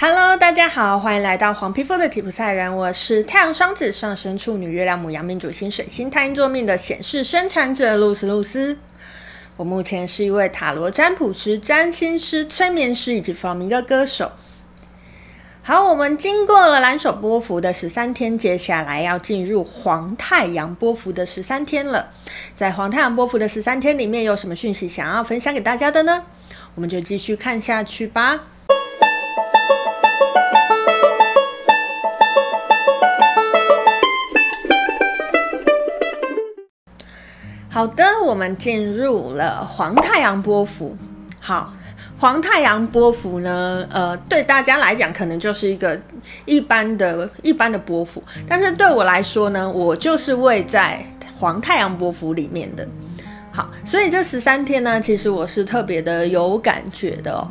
[0.00, 2.76] Hello，大家好，欢迎来到黄皮肤的吉普赛人。
[2.76, 8.78] 我是太阳双子上升处女月亮母羊命主星水星太阴坐命的显示生产者露丝露丝。
[9.56, 14.30] 我目前是一位塔罗占卜师、占星师、催眠师以及弗洛明哥歌手。
[15.64, 22.10] 好，我们经过了蓝手波幅的十三天，接下来要进入黄太阳波幅的十三天了。
[22.54, 26.22] 在黄太阳波幅的十三天里面，有什么讯息想要分享给大家的呢？
[26.76, 28.44] 我们就继续看下去吧。
[37.78, 40.96] 好的，我们进入了黄太阳波符。
[41.38, 41.72] 好，
[42.18, 45.96] 黄太阳波符呢，呃，对大家来讲可能就是一个
[46.44, 51.06] 一般的一般的波符，但是对我来说呢，我就是位在
[51.38, 52.84] 黄太阳波符里面的。
[53.52, 57.48] 好，所以这十三天呢，其实我是特别的有感觉的哦。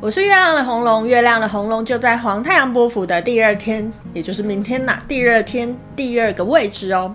[0.00, 7.12] 我是月亮的红龙，月亮的红龙就在黄太阳波符的第二天，也就是明天呐，第二天第二个位置哦。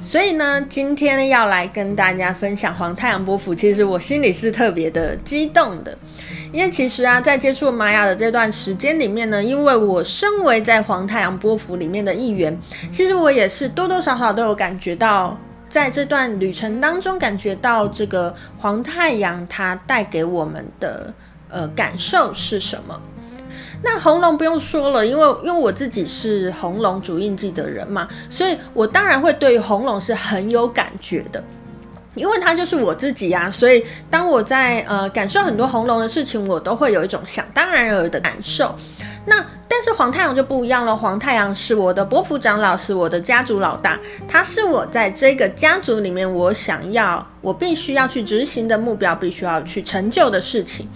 [0.00, 5.96] 所以呢，今天要来跟大家分享黄太阳波幅，其实我心里是特别的激动的，
[6.52, 12.58] 因为其实啊，在接触玛雅的这段时间里面呢，因为我身为在黄太阳波幅里面的一员，
[12.90, 21.12] 其实我也是多多少少都有感觉到，在这段旅程当中，感觉到这个黄太阳它带给我们的
[21.50, 23.00] 呃感受是什么。
[23.82, 31.42] 那红龙不用说了，因为因为我自己是红龙主印记的人嘛，所以我当然会对红龙是很有感觉的，
[32.14, 33.50] 因为它就是我自己啊。
[33.50, 38.74] 所以当我在呃感受很多红龙的事情，我都会有一种想当然尔的感受。
[39.24, 50.86] 那但是黄太阳就不一样了，黄太阳是我的伯父长老，是我的家族老大，他是我在这个家族里面我想要我必须要去执行的目标，必须要去成就的事情。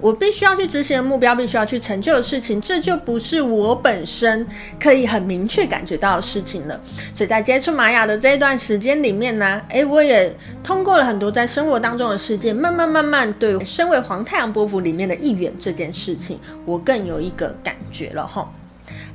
[0.00, 4.46] 我必须要去执行的目标，必须要去成就的事情，这就不是我本身
[4.78, 6.78] 可以很明确感觉到的事情了。
[7.14, 18.50] 所以在接触玛雅的这一段时间里面呢，诶，我也通过了很多在生活当中的事件，慢慢慢慢对身为黄太阳波幅里面的一员这件事情，我更有一个感觉了哈。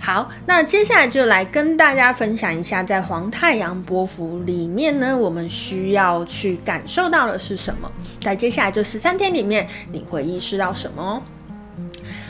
[0.01, 7.91] 好，那接下来就来跟大家分享一下，在黄太阳波幅里面呢，我们需要去感受到的是什么？
[8.21, 11.21] 在接下来这十三天里面，你会意识到什么？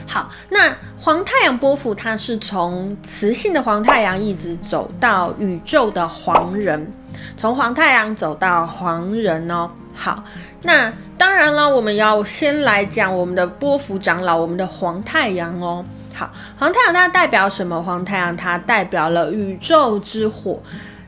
[0.08, 6.92] 好，那黄太阳波幅它是从磁性的黄太阳一直走到宇宙的黄人，
[7.38, 9.70] 从黄太阳走到黄人哦。
[9.94, 10.24] 好，
[10.64, 15.86] 那当然了，我们要先来讲我们的波幅长老，我们的黄太阳哦。
[16.20, 17.82] 好，黄太阳它代表什么？
[17.82, 20.62] 黄太阳它代表了宇宙之火，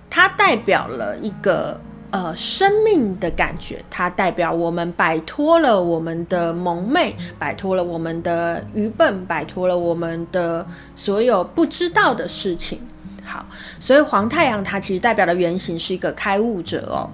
[0.10, 1.78] 它代表了一个
[2.12, 12.80] 呃生命的感觉，它代表我们摆脱了我们的蒙昧，摆脱了我们的愚笨，摆脱了我们的所有不知道的事情。
[13.26, 13.46] 好，
[13.82, 17.10] 所以黄太阳它其实代表的原型是一个开悟者哦。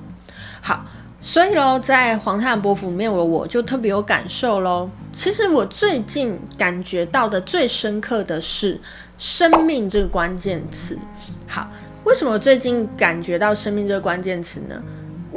[0.62, 0.86] 好。
[1.28, 4.90] 所以喽，在黄太阳波符里面，我我就特别有感受喽。
[5.12, 8.80] 其实我最近感觉到的最深刻的是
[9.20, 10.98] “生命”这个关键词。
[11.46, 11.70] 好，
[12.06, 14.82] 为什么我最近感觉到“生命”这个关键词呢？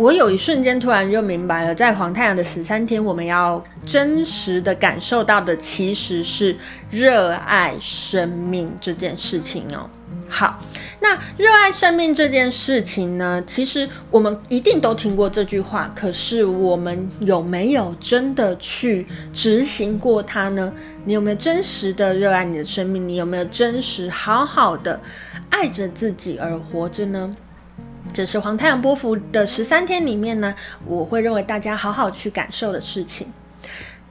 [0.01, 6.57] 我有一瞬间突然就明白了，在黄太阳的十三天，我们要真实的感受到的其实是
[6.89, 9.91] 热爱生命这件事情哦。
[10.27, 10.59] 好，
[11.01, 20.73] 那热爱生命这件事情呢，其实我们一定都听过这句话，可是我们有没有真的去执行过它呢？
[21.05, 23.07] 你有没有真实的热爱你的生命？
[23.07, 24.99] 你有没有真实好好的
[25.51, 27.37] 爱着自己而活着呢？
[28.13, 33.27] 这是黄太阳波幅的十三天里面呢，我会认为大家好好去感受的事情。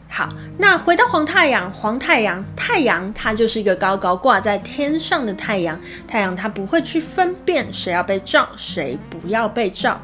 [0.08, 0.28] 好，
[0.58, 5.80] 那回到黄太阳，黄太阳，太阳它就是一个高高挂在天上的太阳。
[6.08, 10.02] 太阳它不会去分辨谁要被照，谁不要被照，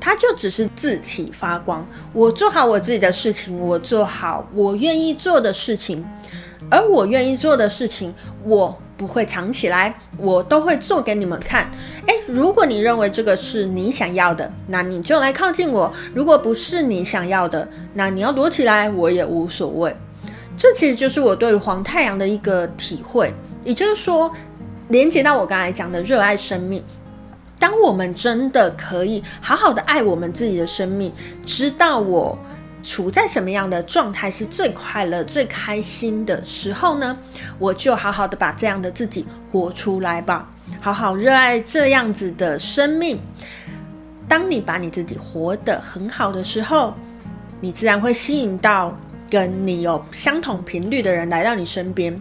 [0.00, 1.86] 它就只是自体发光。
[2.12, 6.04] 我做好我自己的事情，我做好我愿意做的事情，
[6.70, 8.12] 而我愿意做的事情，
[8.44, 8.76] 我。
[8.96, 11.70] 不会藏起来，我都会做给你们看。
[12.06, 19.94] 诶，如果你认为这个是你想要的，那你就来靠近我；如果不是你想要的，那你要躲起来，我也无所谓。
[20.56, 23.32] 这其实就是我对于黄太阳的一个体会，
[23.64, 24.30] 也就是说，
[24.88, 26.82] 连接到我刚才讲的热爱生命。
[27.58, 31.12] 当我们真的可以好好的爱我们自己的生命，
[31.44, 32.38] 知道我。
[32.84, 37.16] 处在什么样的状态是最快乐、最开心的时候呢？
[37.58, 40.48] 我就好好的把这样的自己活出来吧，
[40.80, 43.18] 好好热爱这样子的生命。
[44.28, 46.94] 当你把你自己活得很好的时候，
[47.60, 48.96] 你自然会吸引到
[49.30, 52.20] 跟你有相同频率的人来到你身边。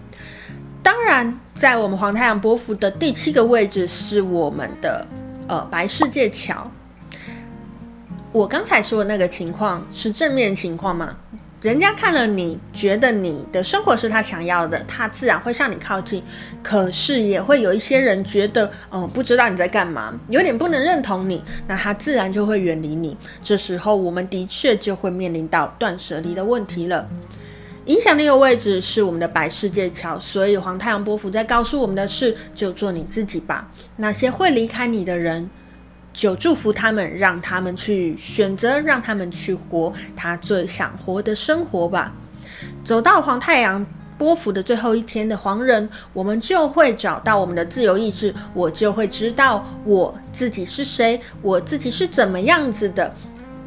[0.81, 5.05] 当然，在我们黄太阳波幅的第七个位置是我们的
[5.47, 6.69] 呃白世界桥。
[8.33, 11.15] 我刚才说的那个情况是正面情况吗？
[11.61, 16.23] 人家看了你，觉得你的生活是他想要的，他自然会向你靠近。
[16.63, 23.15] 可是也会有一些人觉得，嗯，不知道你在干嘛，有点不能认同你，那他自然就会远离你。
[23.43, 27.07] 这时候，我们的确就会面临到断舍离的问题了。
[27.85, 33.69] 影响力的位置是我们的白世界桥，所以黄太阳波幅在告诉我们的是：就做你自己吧。
[33.97, 35.47] 那些会离开你的人。
[36.13, 42.13] 就祝福他们，让他们去选择，让他们去活他最想活的生活吧。
[42.85, 43.85] 走到黄太阳
[44.17, 53.13] 波符的最后一天的黄人，我们就会找到我们的自由意志，我就会知道我自己是谁，我自己是怎么样子的，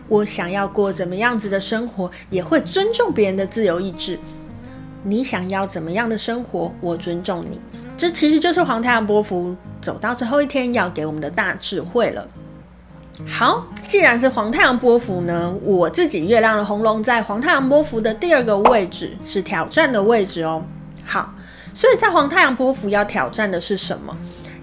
[0.08, 4.18] 我想要过怎么样子的生活，也会尊重别人的自由意志。
[5.02, 7.60] 你想要怎么样的生活，我尊重你。
[7.96, 12.28] 这其实就是黄太阳波幅走到最后一天要给我们的大智慧了。
[13.26, 20.62] 好，既然是黄太阳波幅呢，我自己月亮的红龙在黄太阳波幅的第二个位置是挑战的位置哦。
[21.02, 21.32] 好，
[21.72, 24.14] 所以在黄太阳波幅要挑战的是什么？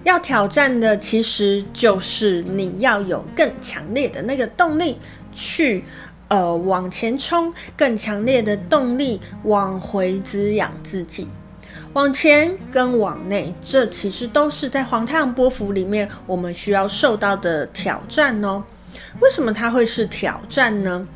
[0.04, 4.96] 要挑战的其实就是你要有更强烈的那个动力
[5.34, 5.82] 去
[6.28, 11.26] 呃往前冲，更强烈的动力往回滋养自己。
[11.92, 18.62] 往前跟往内，这其实都是在黄太阳波幅里面我们需要受到的挑战哦。
[19.20, 21.06] 为什么它会是挑战呢？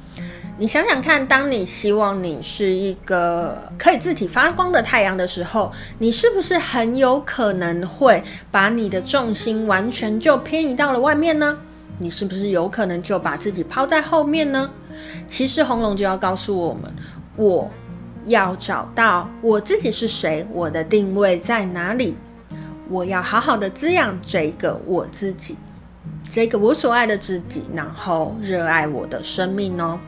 [0.60, 11.56] 你想想看，当你希望你是一个可以自体发光的太阳的时候，你是不是很有可能会把你的重心完全就偏移到了外面呢？
[11.98, 14.70] 你是不是有可能就把自己抛在后面呢？
[15.28, 16.92] 其实红龙就要告诉我们，
[17.36, 17.70] 我。
[18.28, 22.16] 要找到我自己是谁，我的定位在哪里？
[22.88, 25.56] 我要好好的滋养这个我自己，
[26.30, 29.98] 这个我所爱的自己，然后热爱我的生命哦。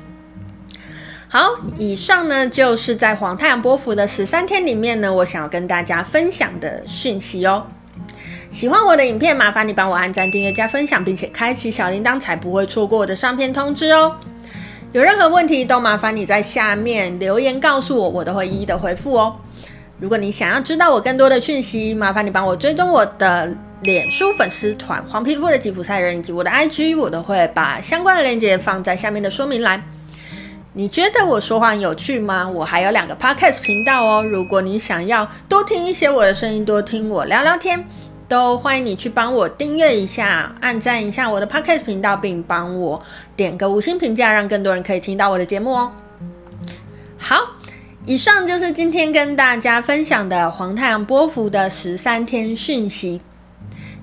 [1.29, 7.67] 好，以上呢就是在黄太阳波幅的十三天里面呢，我想要跟大家分享的讯息哦。
[8.51, 14.17] 喜欢我的影片，麻烦你帮我按赞、订阅、加分享，并且开启小铃铛，才不会错过我的上片通知哦。
[14.93, 19.37] 有任何问题都麻烦你在下面留言告诉我，我都会一一的回复哦。
[20.01, 29.81] 如果你想要知道我更多的讯息，麻烦你帮我追踪我的脸书粉丝团“黄皮肤的吉普赛人”以及我的 IG，我都会把相关的链接放在下面的说明栏。
[30.73, 32.49] 你觉得我说话很有趣吗？
[32.49, 34.25] 我还有两个 Podcast 频道哦。
[34.25, 37.85] 如果你想要多听一些我的声音，多听我聊聊天。
[38.31, 43.03] 都欢迎你去帮我订阅一下，按赞一下我的 Podcast 频道，并帮我
[43.35, 45.91] 点个五星评价，让更多人可以听到我的节目哦。
[47.19, 47.57] 好，
[48.07, 53.21] 以上就是今天跟大家分享的黄太阳波幅的十三天讯息。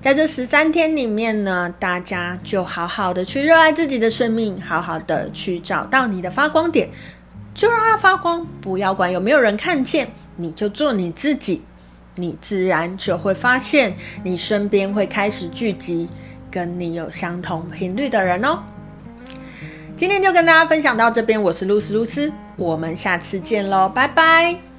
[0.02, 6.90] 在这十三天里面呢，大家就好好的去热爱自己的生命，好好的去找到你的发光点，
[7.54, 11.62] 就让它发光，不要管有没有人看见，你就做你自己。
[12.18, 16.08] 你自然就会发现，你身边会开始聚集
[16.50, 18.62] 跟你有相同频率的人哦。
[19.96, 24.77] 今天就跟大家分享到这边，我是露丝露丝，我们下次见喽，拜拜。